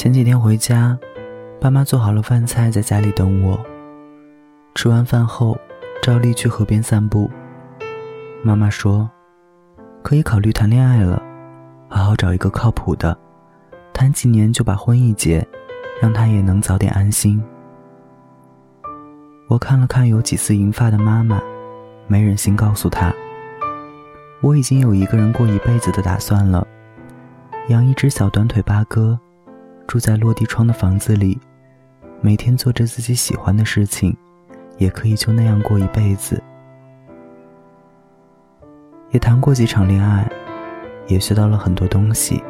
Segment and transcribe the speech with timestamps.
[0.00, 0.98] 前几天回家，
[1.60, 3.62] 爸妈做好了饭菜，在家里等我。
[4.74, 5.58] 吃完饭后，
[6.02, 7.30] 照例去河边散步。
[8.42, 9.10] 妈妈说
[10.02, 11.22] ：“可以考虑谈恋爱了，
[11.86, 13.14] 好好找一个靠谱的，
[13.92, 15.46] 谈几年就把婚一结，
[16.00, 17.38] 让他也能早点安心。”
[19.48, 21.42] 我看了看有几次银发的妈妈，
[22.06, 23.12] 没忍心告诉她，
[24.40, 26.66] 我已经有一个人过一辈子的打算了，
[27.68, 29.20] 养一只小短腿八哥。
[29.90, 31.36] 住在落地窗的房子里，
[32.20, 34.16] 每天做着自己喜欢的事情，
[34.78, 36.40] 也可以就那样过一辈子。
[39.10, 40.30] 也谈过几场恋爱，
[41.08, 42.40] 也学到了很多东西，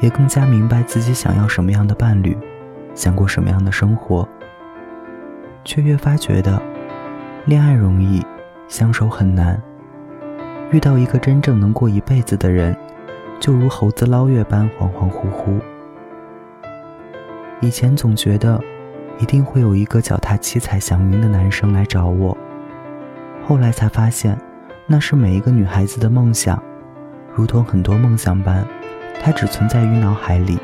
[0.00, 2.34] 也更加明白自己想要什么样的伴侣，
[2.94, 4.26] 想过什么样的生活。
[5.62, 6.58] 却越发觉得，
[7.44, 8.24] 恋爱容易，
[8.66, 9.62] 相守很难。
[10.70, 12.74] 遇到一个真正能过一辈子的人，
[13.38, 15.60] 就如猴子捞月般恍恍惚惚。
[17.62, 18.62] 以前总觉得，
[19.18, 22.36] 一定会有一个脚踏七彩祥云的男生来找我。
[23.46, 24.36] 后来才发现，
[24.86, 26.62] 那是每一个女孩子的梦想，
[27.34, 28.66] 如同很多梦想般，
[29.22, 30.58] 它只存在于脑海里。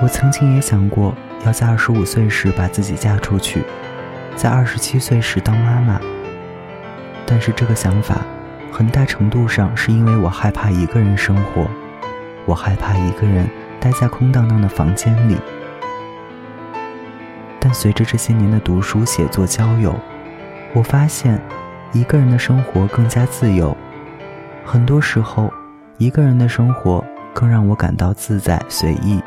[0.00, 1.12] 我曾经也想过，
[1.44, 3.64] 要在二十五岁时把自己嫁出去，
[4.36, 6.00] 在二十七岁时当妈妈。
[7.26, 8.18] 但是这个想法，
[8.70, 11.68] 很大程度上是因为我害怕一个人生活，
[12.46, 13.50] 我害怕一个人。
[13.80, 15.36] 待在空荡荡的房间里，
[17.60, 19.94] 但随着这些年的读书、写作、交友，
[20.74, 21.40] 我发现，
[21.92, 23.76] 一个人的生活更加自由。
[24.64, 25.52] 很多时候，
[25.96, 29.22] 一个人的生活更让我感到自在随意。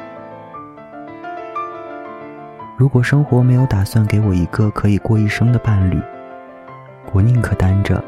[2.77, 6.01] 如果生活没有打算给我一个可以过一生的伴侣，
[7.13, 8.03] 我宁可单着。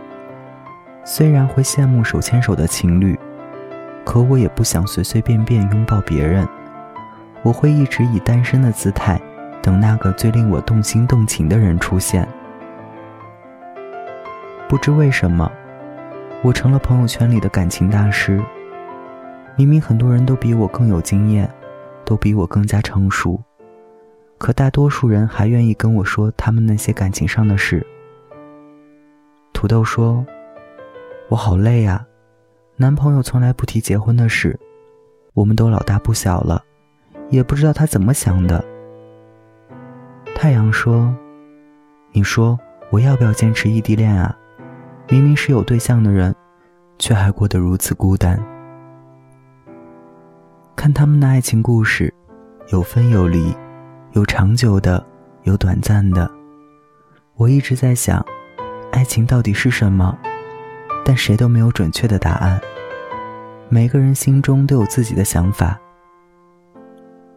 [1.06, 3.18] 虽然会羡慕手牵手的情侣。
[4.06, 6.48] 可我也不想随随便便拥抱别人，
[7.42, 9.20] 我会一直以单身的姿态，
[9.62, 12.28] 等那个最令我动心动情的人出现。
[14.68, 15.52] 不知为什么，
[16.42, 18.42] 我成了朋友圈里的感情大师。
[19.56, 21.50] 明明很多人都比我更有经验，
[22.04, 23.40] 都比我更加成熟，
[24.38, 27.86] 可大多数人还愿意跟我说他们那些感情上的事。
[29.54, 30.26] 土豆说
[31.30, 32.06] ：“我好累啊。”
[32.76, 34.60] 男朋友从来不提结婚的事，
[35.36, 36.64] 我们都老大不小了，
[37.30, 38.66] 也不知道他怎么想的。
[40.36, 41.16] 太阳说
[42.14, 44.36] ：“你说我要不要坚持异地恋啊？
[45.08, 46.34] 明明是有对象的人，
[46.98, 48.44] 却还过得如此孤单。
[50.76, 52.12] 看他们的爱情故事，
[52.70, 53.56] 有分有离，
[54.14, 55.06] 有长久的，
[55.44, 56.30] 有短暂的。
[57.36, 58.26] 我一直在想，
[58.92, 60.18] 爱情到底是什么？”
[61.06, 62.60] 但谁都没有准确的答案。
[63.70, 65.80] 每个人心中都有自己的想法。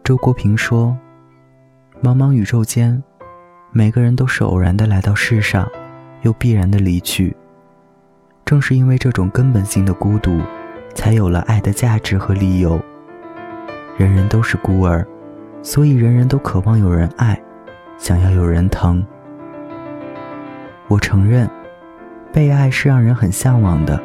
[0.03, 0.95] 周国平说
[2.01, 3.01] ：“茫茫宇宙间，
[3.71, 5.67] 每个人都是偶然的来到世上，
[6.21, 7.35] 又必然的离去。
[8.45, 10.39] 正是因为这种根本性的孤独，
[10.93, 12.79] 才有了爱的价值和理由。
[13.97, 15.05] 人人都是孤儿，
[15.61, 17.41] 所以人人都渴望有人爱，
[17.97, 19.05] 想要有人疼。
[20.87, 21.49] 我承认。”
[22.31, 23.99] 被爱是让人很向往的，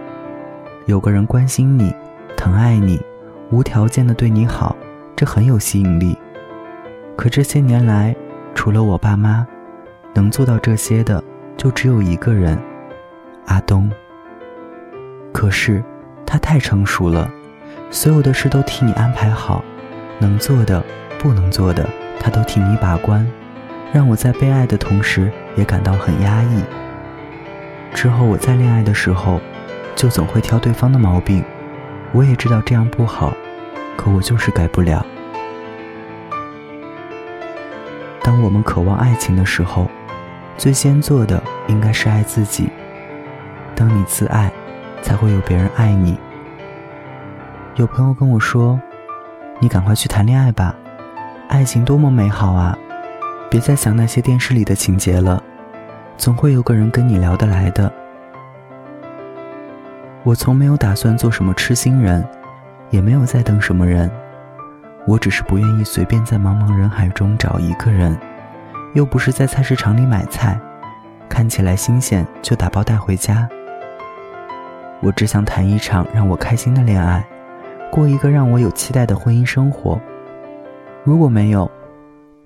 [0.87, 1.95] 有个人关心你、
[2.37, 3.01] 疼爱你、
[3.51, 4.77] 无条件的对你好，
[5.15, 6.17] 这很有吸引力。
[7.17, 8.15] 可这些年来，
[8.55, 9.47] 除了我爸妈，
[10.15, 11.23] 能做到这些的
[11.57, 12.59] 就只有一个人，
[13.47, 13.91] 阿东。
[15.33, 15.83] 可是
[16.25, 17.31] 他太成熟了，
[17.91, 19.63] 所有的事都替你安排好，
[20.19, 20.83] 能做的、
[21.19, 21.87] 不能做的，
[22.19, 23.27] 他都替你把关，
[23.93, 26.63] 让我在被爱的同时也感到很压抑。
[27.95, 29.41] 之后我在恋爱的时候，
[29.95, 31.45] 就总会挑对方的毛病。
[32.13, 33.33] 我也知道这样不好，
[33.97, 35.05] 可我就是改不了。
[38.23, 39.89] 当我们渴望爱情的时候，
[40.59, 42.69] 最先做的应该是爱自己。
[43.75, 44.51] 当你自爱，
[45.01, 46.19] 才会有别人爱你。
[47.77, 48.81] 有朋友跟我说
[49.61, 50.75] ：“你赶快去谈恋爱吧，
[51.49, 52.77] 爱情多么美好啊！
[53.51, 55.43] 别再想那些电视里的情节了。”
[56.23, 57.93] 总会有个人跟你聊得来的。
[60.23, 62.25] 我从没有打算做什么痴心人，
[62.91, 64.09] 也没有在等什么人。
[65.05, 68.17] 我只是不愿意随便在茫茫人海中找一个人，
[68.95, 70.57] 又不是在菜市场里买菜，
[71.29, 73.49] 看起来新鲜就打包带回家。
[75.01, 77.27] 我只想谈一场让我开心的恋爱，
[77.91, 80.01] 过一个让我有期待的婚姻生活。
[81.03, 81.69] 如果没有，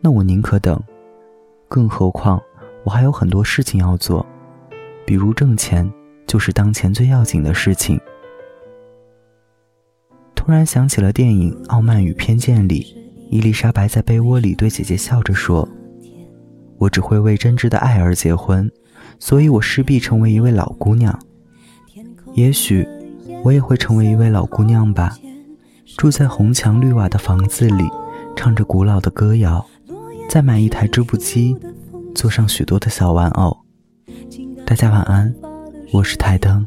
[0.01, 0.83] 那我宁可等。
[1.69, 2.41] 更何况。
[2.87, 4.25] 我还有很多事情要做，
[5.05, 5.93] 比如挣钱，
[6.25, 8.01] 就是当前最要紧的事情。
[10.37, 12.97] 突然想起了电影《傲慢与偏见》里，
[13.29, 15.69] 伊丽莎白在被窝里对姐姐笑着说
[16.79, 18.71] ：“我只会为真挚的爱而结婚，
[19.19, 21.19] 所以我势必成为一位老姑娘。
[22.35, 22.87] 也许
[23.43, 25.19] 我也会成为一位老姑娘吧，
[25.97, 27.83] 住在红墙绿瓦的房子里，
[28.37, 29.67] 唱着古老的歌谣，
[30.31, 31.57] 再买一台织布机，
[32.17, 33.55] 坐上许多的小玩偶。”
[34.65, 35.33] 大家晚安，
[35.93, 36.67] 我是台灯。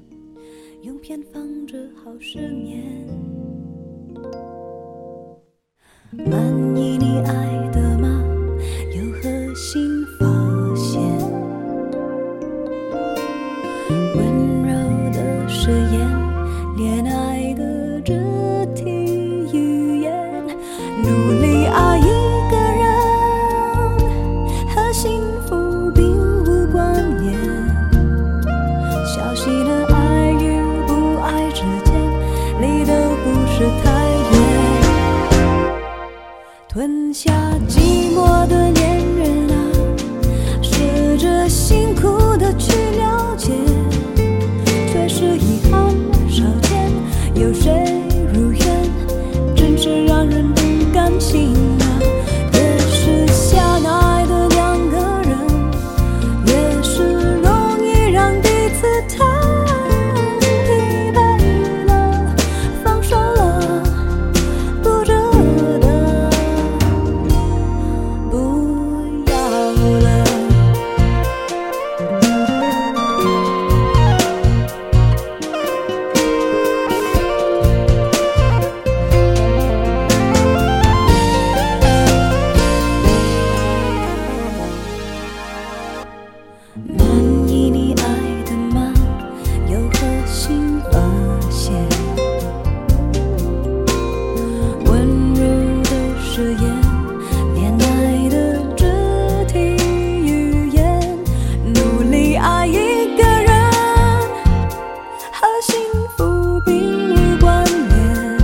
[106.65, 108.39] 并无关联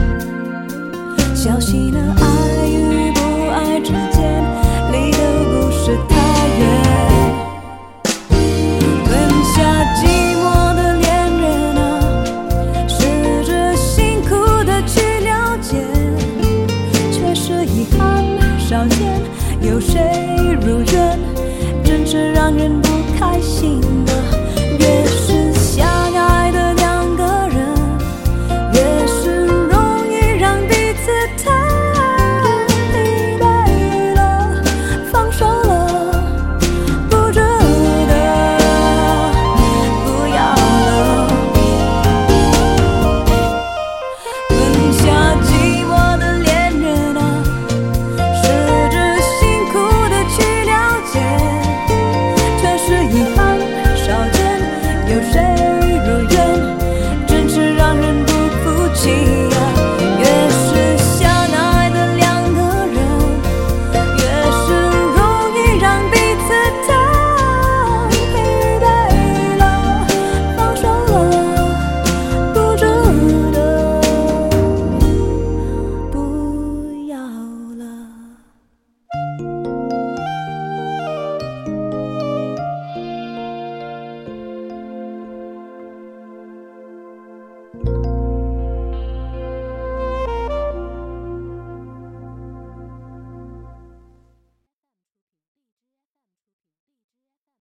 [1.35, 3.19] 小心的爱与不
[3.51, 4.43] 爱之间，
[4.91, 5.17] 离得
[5.51, 6.13] 不是太
[6.59, 6.61] 远。
[9.05, 9.09] 吞
[9.43, 9.55] 下
[9.95, 9.99] 寂
[10.41, 10.43] 寞
[10.75, 11.05] 的恋
[11.41, 11.43] 人
[11.77, 11.79] 啊，
[12.87, 12.97] 试
[13.45, 14.29] 着辛苦
[14.63, 15.75] 的去了解，
[17.11, 18.23] 却是遗憾
[18.59, 19.21] 少见。
[19.61, 19.99] 有谁
[20.61, 21.19] 如愿，
[21.83, 23.81] 真是让人不开心。